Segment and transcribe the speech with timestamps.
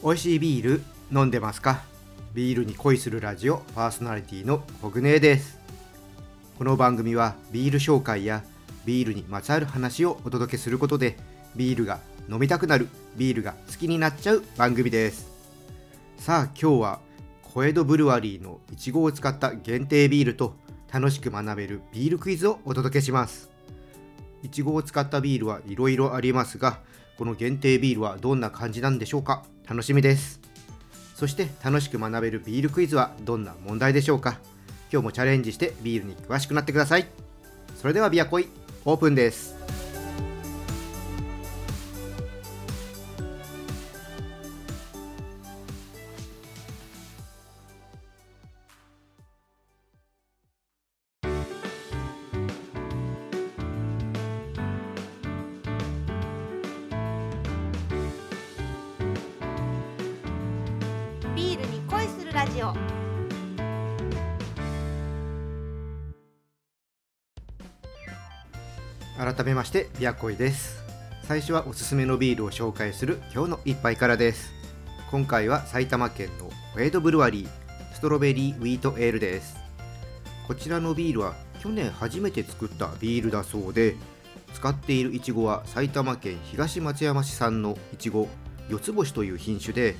[0.00, 1.82] 美味しいビール飲んでますか？
[2.32, 5.58] ビールに恋するラジオパーソナリティのコグネです。
[6.56, 8.44] この番組はビール紹介や
[8.84, 11.16] ビールにまつわる話をお届けすることで
[11.56, 11.98] ビールが
[12.30, 12.86] 飲みたくなる
[13.16, 15.28] ビールが好きになっちゃう番組です。
[16.16, 17.00] さあ今日は
[17.42, 20.54] 小江戸ブルワリーのいちごを使った限定ビールと
[20.92, 23.50] 楽しく学べるビールクイズをお届けします。
[24.44, 26.78] いちごを使ったビールはいろいろありますが
[27.16, 29.42] この限定ビールはどんな感じなんでしょうか？
[29.68, 30.40] 楽しみです。
[31.14, 34.38] そして楽しく学べるビールクイズはどんな問題でしょうか？
[34.90, 37.06] 今日もチャレンジしてビールに詳しくなってください。
[37.76, 38.48] それではビアコイ
[38.86, 39.57] オープンです。
[62.38, 62.72] ラジオ。
[69.16, 70.84] 改めましてビアコイです。
[71.24, 74.52] 最初はおすすめのビールを紹介する今日の一杯からです。
[75.10, 77.48] 今回は埼玉県のウェイドブルワリー
[77.92, 79.56] ストロベリーウィートエールです。
[80.46, 83.96] こちらのビールは去年初めて作ったビールだそうで
[84.54, 88.28] 使っているいちごは埼玉県東松山市産のいちご
[88.68, 89.96] 四つ星という品種で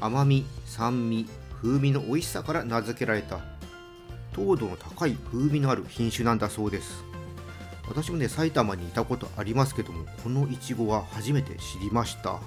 [0.00, 1.28] 甘み酸味
[1.62, 3.40] 風味の美味しさから名付けられた。
[4.32, 7.02] 糖度の高い風味のある品種なんだそうです。
[7.88, 12.38] 私もね埼玉にいたことありますけどもこのいちごは初めて知りました。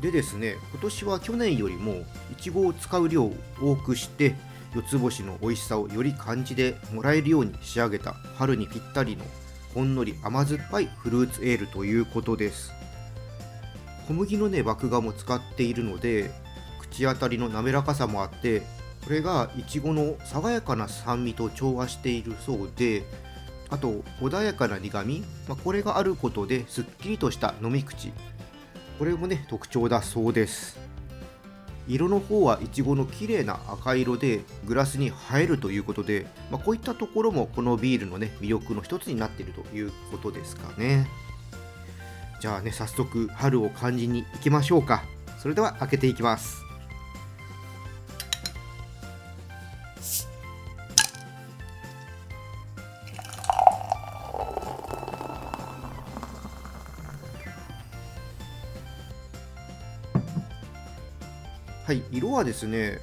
[0.00, 4.34] でですね今年は去年よりもいちごを使う量を多くして
[4.74, 8.12] 四つ星の美味しさをより感じてもらえるように仕上げた。
[8.38, 9.24] 春にぴったりの
[9.74, 12.72] ほんのり甘酸っぱいフルーツエールということです。
[14.06, 16.30] 小麦のね麦芽も使っているので
[16.92, 18.62] 口当たりの滑らかさもあって
[19.04, 23.04] これがいちごの爽やかな酸味と調和しているそうで
[23.70, 28.12] あと穏やかな苦み、まあ、これがあることですっきりとした飲み口。
[28.98, 30.78] これもね特徴だそうです。
[31.88, 41.08] 色の方はいちごの綺麗な赤色でグラスに映えるということで、まあ、こういったところもこのビールのね魅力の一つになっているということですかね。
[42.40, 45.02] じゃあね早速春を感じに行きましょうか。
[45.38, 46.62] それでは開けていきます。
[61.84, 63.00] はい色はですね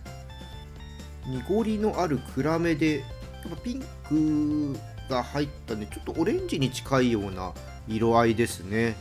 [1.28, 3.06] 濁りのある暗めでや
[3.48, 4.80] っぱピンク
[5.10, 7.54] が入ったねちょっとオレンジに近いような
[7.88, 8.96] 色合いですね。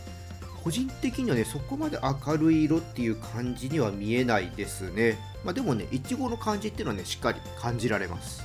[0.64, 5.16] 個人的にはねそこまで明るい色っていう感じには見えないですね。
[5.44, 8.44] まあ、でもねいちごの感じっていうのはねしっかり感じられます。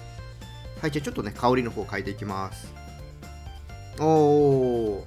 [0.80, 2.72] はいじゃあちょっとね香りの方を変えていきます。
[4.00, 5.04] おー。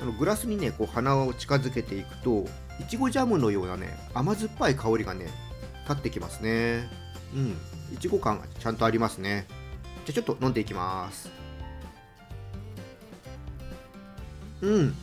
[0.00, 2.46] あのグラスにねこう鼻を近づけていくと
[2.80, 5.26] いちごジャムのようなね甘酸っぱい香りがね
[5.88, 6.88] 立ってきますね。
[7.34, 7.56] うん。
[7.94, 9.46] いちご感がちゃんとありますね。
[10.04, 11.30] じゃあちょっと飲んでいきます。
[14.62, 14.94] うん。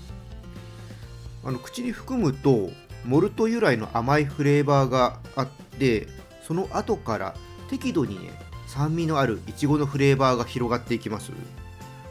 [1.44, 2.70] あの口に含むと
[3.04, 6.08] モルト由来の甘いフレーバーがあって
[6.46, 7.36] その後から
[7.70, 8.32] 適度にね
[8.68, 11.32] 酸味のあるいちごのフレーバーが広がっていきます。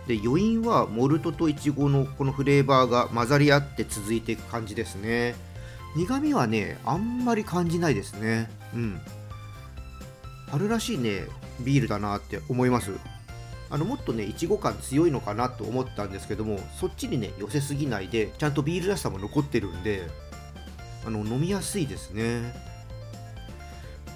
[0.06, 5.34] で余韻はモルトといちごのこのフレーバーが混ざり合って続いていく感じですね。
[5.96, 8.50] 苦味はねあんまり感じないですね。
[8.74, 9.00] うん。
[10.50, 11.22] 春らしいね
[11.60, 12.92] ビールだなって思います。
[13.70, 20.02] あのもっとねいちご感強いのかなと思ったんですけどもそっちにね寄せすぎないでちゃんとビールらしさも残ってるんで
[21.06, 22.52] あの飲みやすいですね。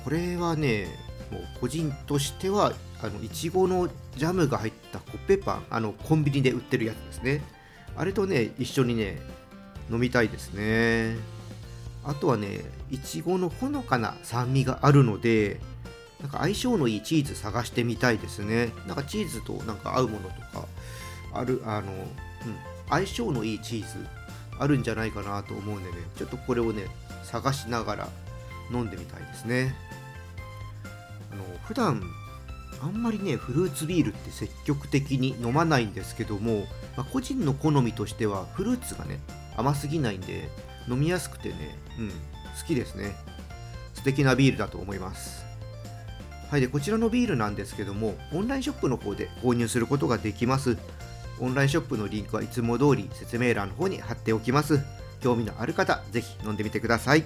[0.05, 0.87] これはね
[1.31, 7.43] もう個人としてはあのいちごのジャムが入ったコッペパンあのコンビニで売ってるやつですね。
[7.97, 9.21] あれとね一緒にね
[9.91, 11.17] 飲みたいですね。
[12.07, 12.61] あとはね
[12.91, 15.61] いちごのほのかな酸味があるので
[16.21, 18.73] なんか相性のいいチーズ探してみたいですね。
[18.87, 20.67] なんかチーズとなんか合うものとか
[21.33, 22.07] あるあの、うん、
[22.89, 24.07] 相性のいいチーズ
[24.59, 26.87] あるんじゃないかなと思うんでねちょっとこれをね
[27.25, 28.09] 探しながら
[28.73, 29.75] 飲んでみたいですね。
[31.33, 32.03] あの普段
[32.81, 36.67] あんまりねフルーツビールって積極的に飲まないんですけども、
[36.97, 39.19] まあ、個人の好みとしてはフルーツがね
[39.57, 40.49] 甘すぎないんで
[40.89, 42.15] 飲みやすくてね、うん、好
[42.67, 43.15] きですね。
[43.95, 45.45] 素敵なビールだと思います。
[46.51, 50.77] はいでこちらのビールなんですけどもオンラインショップの方で購入することができます。
[51.41, 54.79] オンラインショップのリンクはいつも通り説明欄の方に貼っておきます。
[55.21, 57.25] 興味のある方ぜひ飲んでみてください。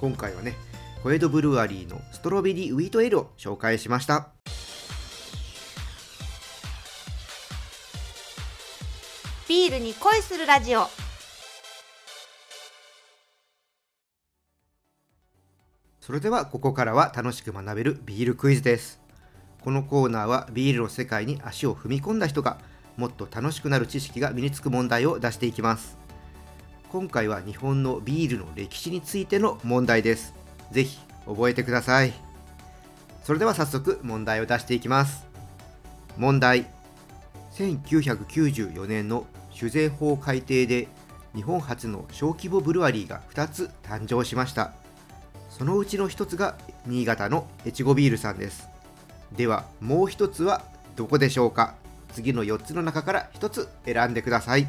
[0.00, 0.54] 今回はね
[1.02, 4.28] 小江戸ブルワリーのストロベリーウィートエールを紹介しました。
[9.48, 10.99] ビールに恋するラジオ。
[16.10, 19.00] それではここからは楽しく学べるビールクイズです。
[19.62, 22.58] このコーナーはビールの世界に足を踏み込んだ人が
[22.96, 25.96] もっと楽しくなる知識が身につく問題を出していきます。
[26.90, 30.34] 今回は日本のビールの歴史についての問題です。
[30.72, 32.12] ぜひ覚えてください。
[33.22, 35.28] それでは早速問題を出していきます。
[36.16, 36.66] 問題。
[37.52, 40.88] 1994年の酒税法改定で
[41.36, 44.79] 日本初の小規模ブルワリーが2つ誕生しました。
[45.50, 46.56] そのうちの1つが
[46.86, 48.68] 新潟の越後ビールさんです。
[49.36, 50.64] ではもう1つは
[50.96, 51.74] どこでしょうか？
[52.12, 54.66] 次の4つの中から1つ選んでください。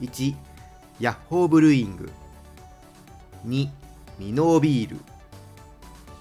[0.00, 0.34] 1
[1.00, 2.10] ヤッホーブルーイング。
[3.46, 3.68] 2
[4.18, 4.96] ミノービール。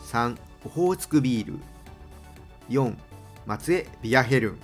[0.07, 1.59] 3オホーツクビール。
[2.69, 2.95] 4
[3.45, 4.59] 松江ビアヘルン。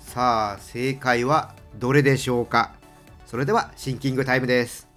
[0.00, 2.72] さあ正解はどれでしょうか？
[3.26, 4.87] それではシンキングタイムです。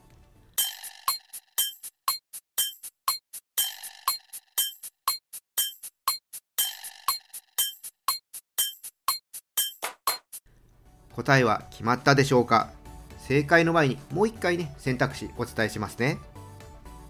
[11.22, 12.70] 答えは決まったでしょうか？
[13.20, 16.18] 正解の前にもう一回ね選択肢お伝えしますね。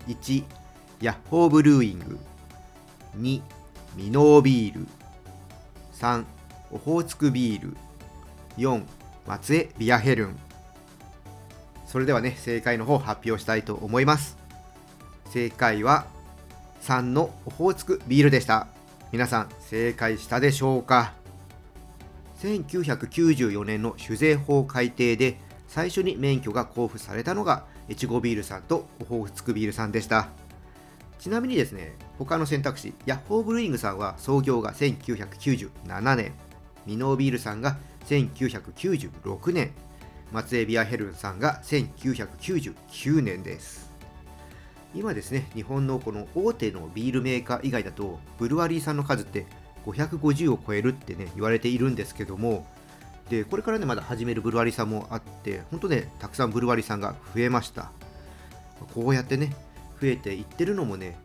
[0.08, 0.44] 1
[1.00, 2.20] ヤッホーブルーイング。
[3.18, 3.42] 2
[3.96, 4.88] ミノービール。
[5.94, 6.26] 3
[6.72, 7.78] オホーツクビール。
[8.58, 8.84] 4
[9.26, 10.40] 松江ビアヘルン。
[11.86, 14.38] それではね正解の方発表したいと思います。
[15.30, 16.06] 正解は
[16.82, 18.68] 3のオホーツクビールでした。
[19.12, 21.14] 皆さん正解したでしょうか？
[22.42, 30.30] 1994年の酒税法改定で最初に免許が交付されたのが越後ビールさんとオホーツクビールさんでした。
[31.20, 36.34] ちなみにですね他の選択肢ヤッホーブルーイングさんは創業が1997年
[36.88, 37.78] ミノービールさんが
[38.08, 39.72] 1996年
[40.32, 43.92] 松江ビアヘルンさんが1999年です。
[44.96, 49.46] 今ですね日本のこの大手のビールメーカー以外だとブルワリーさんの数って
[49.86, 52.66] 550を超えるってね言われているんですけども
[53.30, 57.92] でこれからねまだ始めるブルワリさんもあって本当ねたくさんブルワリさんが増えました。
[58.94, 59.56] こうやってね
[60.02, 61.18] 増えていってるのもね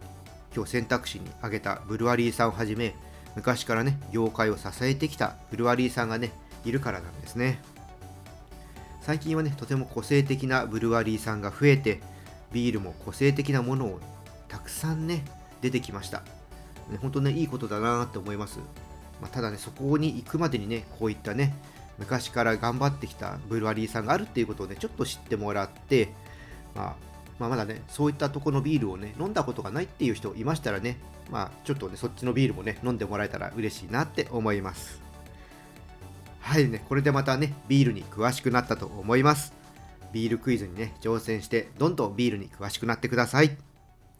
[0.54, 2.94] 今日選択肢に挙げたブルワリーさんをはじめ
[3.34, 6.32] 昔からね業界を支えてきたブルワリーさんがね
[6.64, 7.60] いるからなんですね。
[9.00, 12.00] 最近はねとても個性的なブルワリーさんが増えて
[12.52, 14.00] ビールも個性的なものを
[14.48, 15.24] たくさんね
[15.60, 16.22] 出てきました。
[16.90, 18.58] ね、本当ねいいことだなって思います、
[19.20, 21.54] まあ、ただねそこに行くまでにねこういったね
[21.98, 26.10] 昔から頑張ってきたブルワリーさんがあるっていうことをねちょっと知ってもらって、
[26.74, 26.96] まあ、
[27.38, 30.98] まあ、まだねそういったとこのビールをね飲んだことがないっていう人いましたらね
[31.30, 35.00] まあちょっとねそっちのビールもね飲んでもらえたら嬉しいなって思います。
[36.40, 39.52] はいねこれでまたねビールに詳しくなったと思います。
[40.12, 43.65] ビールクイズにね挑戦してどんどんビールに詳しくなってください。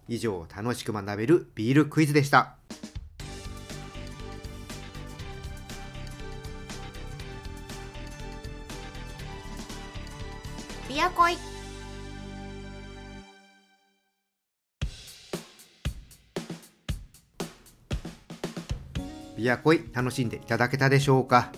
[0.08, 2.56] 以上楽しく学べるビールクイズでした。
[10.88, 11.36] ビアコイ。
[19.36, 21.52] ビアコイ楽しんでいただけたでしょうか？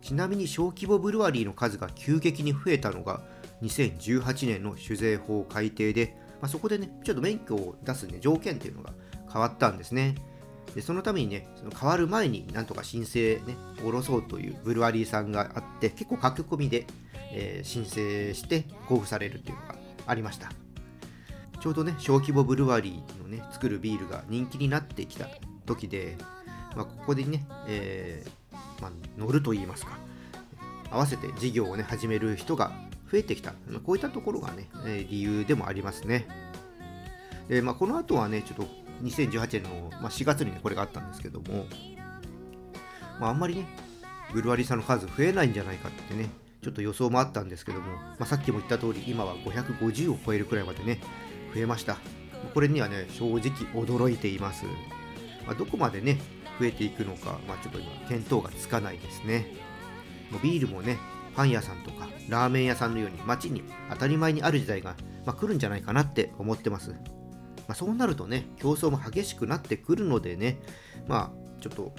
[0.00, 3.20] ちなみに小規模ブルワリーの数が急激に増えたのが
[3.62, 8.92] 2018年の酒税法改定で、まあ、そこでねちょっと免許を出す、ね、条件っていうのが
[9.32, 10.16] 変わったんですね。
[10.74, 16.86] でそのためにねその変わる前になんとか申請ね下ろそうというブルワリーさんがあって結構書き込みで、
[17.32, 20.50] えー申請して交付されるっていうのがありました。
[21.60, 25.28] ちょうどね小規模ブルワリーのね作るビールが人気になってきた
[25.64, 26.16] 時で、
[26.74, 29.96] まあ、ここでね、えーまあ、乗ると言いますか
[30.90, 32.72] 合わせて事業をね始める人が
[33.12, 33.52] 増えてきた。
[33.84, 36.26] こういったところがね、え理由でもありますね。
[37.48, 38.66] で、まあ、この後はねちょっと
[39.02, 41.66] 2018年の、まあ、4月にねこれがあったんですけども、
[43.20, 43.66] まあ、あんまりね
[44.32, 46.30] ブルワリーさんの数増えないんじゃないかってね
[46.62, 51.00] ちょっと予想もあったんですけども、まあ、さっきも言った通り今は550を超えるくらいまでね
[51.54, 51.98] 増えました。
[52.54, 53.40] これにはね正直
[53.74, 54.64] 驚いています、
[55.46, 56.18] まあ、どこまでね
[56.58, 59.46] 増えていくのか、まあ、ちょっと今見当がつかないですね。
[60.42, 60.98] ビールもね
[61.34, 66.96] パン屋さんとかラーメン屋さんのように街に当たり前にある時代が、まあ、来るんじゃないかなって思ってます、ま
[67.68, 70.58] あ、そうなるとね競争も激しくなってくるのでね
[71.06, 71.92] まあちょっと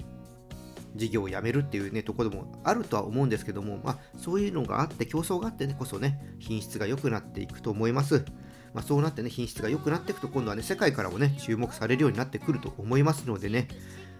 [0.94, 8.24] 事業をやめるっていうねところもあるとは思うんですけども、まあ、そういうのがあって競争があってねこそね品質が良くなっていくと思います。
[8.72, 13.68] まあ、そうなってね品質が良くなっていくと今度はね世界からもね注目されるようになってくると思いますのでね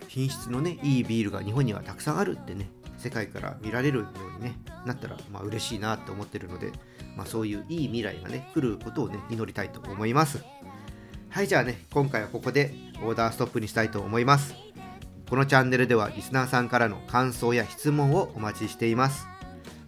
[0.08, 4.06] 品質のねいいビールが日本にはたくさんあるってね世界から見られるよ
[4.37, 6.73] うに、ね、なったらまあ嬉しいなと思ってるので、
[7.16, 10.44] まあ、そういういい未来がね来ることをね祈りたいと思います。
[11.28, 14.54] はいじゃあね今回はここでオーダーストップにしたいと思います。
[15.28, 19.26] このチャンネルではリスナーさんからの感想や質問をお待ちしています。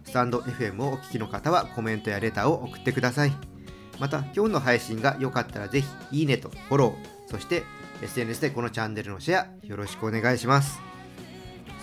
[0.03, 3.57] スタンド FM をお聞きの方はコメントやレターを送ってください。
[3.99, 7.63] また今日の配信が良かったらぜひいいねとフォローそして
[8.01, 10.79] SNS でこのチャンネルのシェアよろしくお願いします。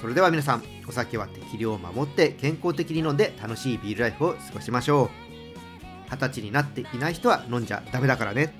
[0.00, 5.10] それでは皆さんお酒は適量を守って健康的に飲んで楽しいビールライフを過ごしましょう。
[6.10, 8.54] 二十歳になっていない人は飲んじゃダメだからね。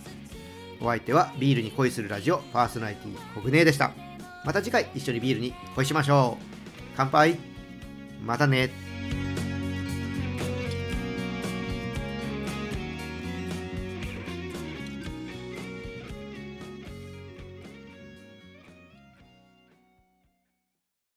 [0.81, 3.93] お相手はビールに恋するラジオパーソナリティコグネーでした。
[4.45, 6.45] また次回一緒にビールに恋しましょう。
[6.97, 7.39] 乾杯。
[8.25, 8.94] またね。